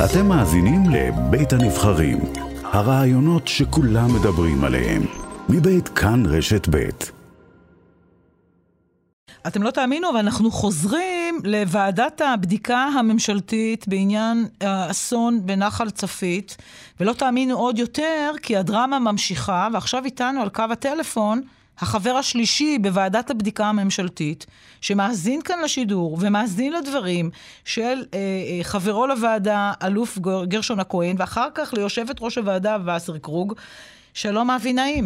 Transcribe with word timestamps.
אתם 0.00 0.26
מאזינים 0.26 0.82
לבית 0.90 1.52
הנבחרים, 1.52 2.18
הרעיונות 2.64 3.48
שכולם 3.48 4.14
מדברים 4.14 4.64
עליהם, 4.64 5.02
מבית 5.48 5.88
כאן 5.88 6.26
רשת 6.26 6.68
בית. 6.68 7.12
אתם 9.46 9.62
לא 9.62 9.70
תאמינו, 9.70 10.10
אבל 10.10 10.18
אנחנו 10.18 10.50
חוזרים 10.50 11.40
לוועדת 11.44 12.20
הבדיקה 12.20 12.78
הממשלתית 12.78 13.88
בעניין 13.88 14.46
האסון 14.60 15.46
בנחל 15.46 15.90
צפית, 15.90 16.56
ולא 17.00 17.12
תאמינו 17.12 17.58
עוד 17.58 17.78
יותר, 17.78 18.32
כי 18.42 18.56
הדרמה 18.56 18.98
ממשיכה, 18.98 19.68
ועכשיו 19.72 20.04
איתנו 20.04 20.42
על 20.42 20.48
קו 20.48 20.64
הטלפון 20.70 21.42
החבר 21.82 22.10
השלישי 22.10 22.78
בוועדת 22.78 23.30
הבדיקה 23.30 23.66
הממשלתית, 23.66 24.46
שמאזין 24.80 25.42
כאן 25.42 25.56
לשידור 25.64 26.18
ומאזין 26.20 26.72
לדברים 26.72 27.30
של 27.64 27.82
אה, 27.82 28.18
אה, 28.18 28.58
חברו 28.62 29.06
לוועדה, 29.06 29.72
אלוף 29.86 30.18
גרשון 30.44 30.80
הכהן, 30.80 31.16
ואחר 31.18 31.48
כך 31.54 31.74
ליושבת 31.74 32.16
ראש 32.20 32.38
הוועדה 32.38 32.76
וסרקרוג, 32.86 33.54
שלום 34.14 34.50
אבי 34.50 34.72
נעים. 34.72 35.04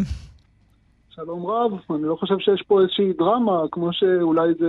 שלום 1.09 1.45
רב, 1.45 1.71
אני 1.95 2.03
לא 2.03 2.15
חושב 2.15 2.39
שיש 2.39 2.61
פה 2.67 2.81
איזושהי 2.81 3.13
דרמה, 3.13 3.61
כמו 3.71 3.93
שאולי 3.93 4.53
זה 4.59 4.67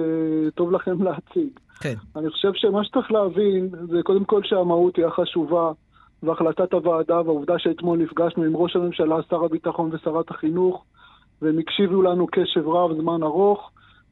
טוב 0.54 0.72
לכם 0.72 1.02
להציג. 1.06 1.48
כן. 1.80 1.94
אני 2.16 2.30
חושב 2.30 2.50
שמה 2.54 2.84
שצריך 2.84 3.12
להבין, 3.12 3.68
זה 3.90 4.02
קודם 4.02 4.24
כל 4.24 4.40
שהמהות 4.44 4.96
היא 4.96 5.06
החשובה, 5.06 5.72
והחלטת 6.22 6.72
הוועדה, 6.72 7.20
והעובדה 7.20 7.54
שאתמול 7.58 7.98
נפגשנו 7.98 8.42
עם 8.42 8.56
ראש 8.56 8.76
הממשלה, 8.76 9.16
שר 9.30 9.44
הביטחון 9.44 9.90
ושרת 9.92 10.30
החינוך, 10.30 10.84
והם 11.42 11.58
הקשיבו 11.58 12.02
לנו 12.02 12.26
קשב 12.26 12.68
רב 12.68 13.00
זמן 13.00 13.22
ארוך, 13.22 13.70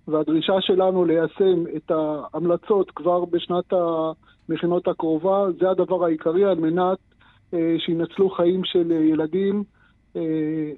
והדרישה 0.09 0.61
שלנו 0.61 1.05
ליישם 1.05 1.65
את 1.77 1.91
ההמלצות 1.91 2.91
כבר 2.91 3.25
בשנת 3.25 3.73
המכינות 4.49 4.89
הקרובה, 4.89 5.47
זה 5.61 5.71
הדבר 5.71 6.05
העיקרי 6.05 6.45
על 6.45 6.59
מנת 6.59 6.99
אה, 7.55 7.75
שינצלו 7.79 8.31
חיים 8.31 8.65
של 8.65 8.91
ילדים. 8.91 9.65
אה, 10.17 10.21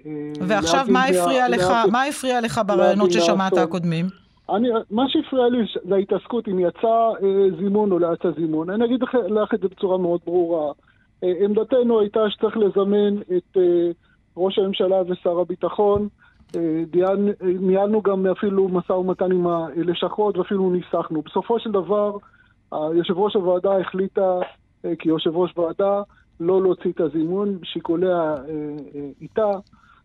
אה, 0.07 0.47
ועכשיו, 0.49 0.87
מה 0.89 1.05
הפריע 1.05 1.49
לך, 1.49 1.65
מה 1.93 2.03
הפריע 2.05 2.41
לך 2.41 2.61
ברעיונות 2.67 3.13
ששמעת 3.13 3.57
הקודמים? 3.57 4.07
אני, 4.51 4.69
מה 4.91 5.05
שהפריע 5.09 5.49
לי 5.49 5.59
זה 5.89 5.95
ההתעסקות 5.95 6.49
אם 6.49 6.59
יצא 6.59 7.11
אה, 7.23 7.47
זימון 7.59 7.93
או 7.93 7.99
לא 7.99 8.09
יצא 8.15 8.31
זימון. 8.41 8.71
אני 8.71 8.85
אגיד 8.85 9.03
לך 9.03 9.55
את 9.55 9.61
זה 9.61 9.69
בצורה 9.69 9.99
מאוד 9.99 10.21
ברורה. 10.25 10.73
אה, 11.25 11.33
עמדתנו 11.45 12.01
הייתה 12.01 12.21
שצריך 12.31 12.57
לזמן 12.57 13.17
את 13.37 13.57
אה, 13.57 13.91
ראש 14.37 14.59
הממשלה 14.59 15.03
ושר 15.09 15.39
הביטחון. 15.41 16.09
ניהלנו 17.43 18.03
גם 18.03 18.27
אפילו 18.27 18.69
משא 18.69 18.93
ומתן 18.93 19.33
עם 19.33 19.47
הלשכות 19.47 20.37
ואפילו 20.37 20.71
ניסחנו. 20.71 21.23
בסופו 21.23 21.61
של 21.61 21.71
דבר, 21.71 22.17
יושב 22.73 23.19
ראש 23.19 23.35
הוועדה 23.35 23.79
החליטה 23.81 24.39
כיושב 24.99 25.37
ראש 25.37 25.59
ועדה 25.59 26.03
לא 26.41 26.63
להוציא 26.63 26.91
את 26.91 27.01
הזימון, 27.01 27.59
שיקוליה 27.63 28.11
אה, 28.11 28.35
אה, 28.95 29.09
איתה. 29.21 29.51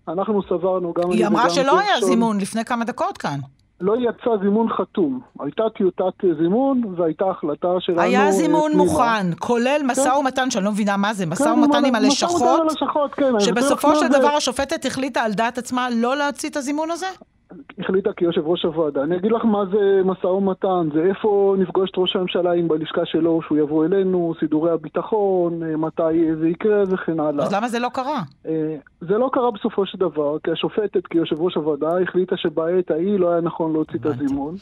אנחנו 0.08 0.44
סברנו 0.44 0.94
גם... 0.94 1.11
היא 1.11 1.27
אמרה 1.27 1.50
שלא 1.50 1.80
היה 1.80 2.02
זימון 2.02 2.38
לפני 2.38 2.66
כמה 2.66 2.85
דקות 2.85 3.17
כאן. 3.17 3.39
לא 3.84 3.95
יצא 3.98 4.30
זימון 4.44 4.70
חתום. 4.70 5.20
הייתה 5.39 5.64
טיוטת 5.78 6.26
זימון 6.42 6.81
והייתה 6.98 7.26
החלטה 7.26 7.67
שלנו... 7.80 8.02
היה 8.02 8.31
זימון 8.31 8.72
פנימה. 8.72 8.84
מוכן, 8.84 9.28
כולל 9.40 9.78
כן. 9.80 9.88
משא 9.88 10.09
ומתן, 10.09 10.52
שאני 10.52 10.66
לא 10.66 10.72
מבינה 10.72 10.98
מה 10.98 11.14
זה, 11.14 11.25
משא 11.25 11.44
כן, 11.44 11.52
ומתן 11.52 11.86
עם 11.86 11.95
הלשכות, 11.95 13.14
כן. 13.14 13.40
שבסופו 13.40 13.95
של 13.95 14.08
דבר 14.08 14.28
השופטת 14.28 14.86
החליטה 14.86 15.22
על 15.22 15.34
דעת 15.34 15.58
עצמה 15.58 15.88
לא 15.95 16.17
להוציא 16.17 16.50
את 16.50 16.58
הזימון 16.58 16.92
הזה? 16.92 17.08
החליטה 17.80 18.14
כיושב 18.14 18.42
ראש 18.48 18.66
הוועדה. 18.66 19.04
אני 19.04 19.18
אגיד 19.18 19.32
לך 19.32 19.46
מה 19.46 19.66
זה 19.72 20.02
משא 20.06 20.28
ומתן, 20.28 20.90
זה 20.94 21.04
איפה 21.04 21.56
נפגוש 21.59 21.90
את 21.92 21.98
ראש 21.98 22.16
הממשלה 22.16 22.54
אם 22.54 22.68
בלשכה 22.68 23.06
שלו, 23.06 23.42
שהוא 23.42 23.58
יבוא 23.58 23.86
אלינו, 23.86 24.34
סידורי 24.40 24.72
הביטחון, 24.72 25.64
אה, 25.64 25.78
מתי 25.78 26.36
זה 26.40 26.48
יקרה 26.48 26.84
וכן 26.88 27.20
הלאה. 27.20 27.46
אז 27.46 27.54
למה 27.54 27.68
זה 27.68 27.80
לא 27.80 27.90
קרה? 27.94 28.22
אה, 28.48 28.76
זה 29.02 29.18
לא 29.18 29.30
קרה 29.34 29.52
בסופו 29.52 29.86
של 29.86 29.97
דבר, 29.97 30.38
כי 30.44 30.52
השופטת, 30.52 31.08
כיושב 31.08 31.42
ראש 31.42 31.56
הוועדה, 31.56 32.00
החליטה 32.02 32.38
שבעת 32.38 32.92
ההיא 32.92 33.19
לא 33.19 33.31
היה 33.31 33.42
נכון 33.42 33.74
להוציא 33.74 34.00
את 34.00 34.06
הזימון. 34.06 34.56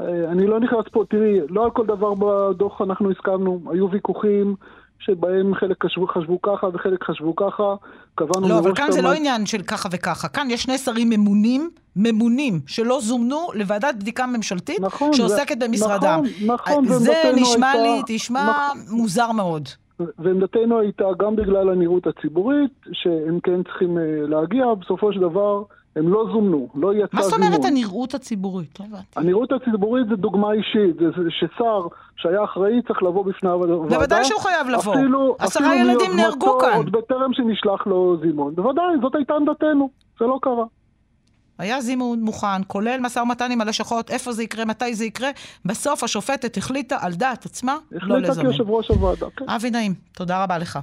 אה, 0.00 0.30
אני 0.30 0.46
לא 0.46 0.60
נכנס 0.60 0.84
פה, 0.92 1.04
תראי, 1.08 1.40
לא 1.48 1.64
על 1.64 1.70
כל 1.70 1.86
דבר 1.86 2.14
בדוח 2.14 2.82
אנחנו 2.82 3.10
הסכמנו, 3.10 3.60
היו 3.70 3.90
ויכוחים. 3.90 4.54
שבהם 5.00 5.54
חלק 5.54 5.84
חשבו, 5.84 6.06
חשבו 6.06 6.42
ככה 6.42 6.66
וחלק 6.74 7.04
חשבו 7.04 7.36
ככה. 7.36 7.74
קבענו 8.14 8.48
לא, 8.48 8.58
אבל 8.58 8.74
כאן 8.74 8.92
זה 8.92 9.02
לא 9.02 9.12
עניין 9.12 9.46
של 9.46 9.62
ככה 9.62 9.88
וככה. 9.92 10.28
כאן 10.28 10.46
יש 10.50 10.62
שני 10.62 10.78
שרים 10.78 11.10
ממונים, 11.10 11.70
ממונים, 11.96 12.60
שלא 12.66 12.98
זומנו 13.00 13.46
לוועדת 13.54 13.94
בדיקה 13.94 14.26
ממשלתית, 14.26 14.80
נכון, 14.80 15.12
שעוסקת 15.12 15.60
זה, 15.60 15.68
במשרדם. 15.68 16.22
נכון, 16.46 16.84
נכון. 16.84 16.98
זה 16.98 17.32
נשמע 17.36 17.70
הייתה, 17.70 17.82
לי, 17.82 18.02
תשמע 18.06 18.50
נכון, 18.50 18.98
מוזר 18.98 19.32
מאוד. 19.32 19.68
ועמדתנו 20.18 20.80
הייתה 20.80 21.04
גם 21.18 21.36
בגלל 21.36 21.70
הנראות 21.70 22.06
הציבורית, 22.06 22.72
שהם 22.92 23.40
כן 23.40 23.62
צריכים 23.62 23.98
uh, 23.98 24.00
להגיע, 24.30 24.64
בסופו 24.80 25.12
של 25.12 25.20
דבר... 25.20 25.62
הם 25.96 26.12
לא 26.12 26.24
זומנו, 26.32 26.68
לא 26.74 26.94
יצא 26.94 27.06
זימון. 27.06 27.08
מה 27.12 27.22
זאת 27.22 27.32
אומרת 27.32 27.64
הנראות 27.64 28.14
הציבורית? 28.14 28.80
לא. 28.80 28.98
הנראות 29.16 29.52
הציבורית 29.52 30.06
זה 30.08 30.16
דוגמה 30.16 30.52
אישית, 30.52 30.96
זה, 30.96 31.22
זה 31.22 31.30
ששר 31.30 31.86
שהיה 32.16 32.44
אחראי 32.44 32.82
צריך 32.88 33.02
לבוא 33.02 33.24
בפני 33.24 33.50
הוועדה. 33.50 33.74
בוודאי 33.74 34.24
שהוא 34.24 34.40
חייב 34.40 34.68
לבוא. 34.68 34.94
אפילו, 34.94 35.36
עשרה 35.38 35.76
ילדים 35.76 36.16
נהרגו 36.16 36.58
כאן. 36.60 36.76
עוד 36.76 36.92
בטרם 36.92 37.32
שנשלח 37.32 37.86
לו 37.86 38.16
זימון. 38.22 38.54
בוודאי, 38.54 38.84
זאת 39.02 39.14
הייתה 39.14 39.34
עמדתנו, 39.34 39.90
זה 40.20 40.26
לא 40.26 40.38
קרה. 40.42 40.64
היה 41.58 41.80
זימון 41.80 42.20
מוכן, 42.20 42.64
כולל 42.66 43.00
משא 43.00 43.18
ומתן 43.18 43.50
עם 43.50 43.60
הלשכות, 43.60 44.10
איפה 44.10 44.32
זה 44.32 44.42
יקרה, 44.42 44.64
מתי 44.64 44.94
זה 44.94 45.04
יקרה. 45.04 45.28
בסוף 45.64 46.04
השופטת 46.04 46.56
החליטה 46.56 46.96
על 47.00 47.12
דעת 47.14 47.46
עצמה 47.46 47.76
לא 47.92 48.18
לזמן. 48.18 48.30
החליטה 48.30 48.40
כיושב 48.40 48.70
ראש 48.70 48.88
הוועדה, 48.88 49.26
כן. 49.36 49.44
אבי 49.48 49.70
נעים, 49.70 49.94
תודה 50.14 50.44
רבה 50.44 50.58
לך. 50.58 50.78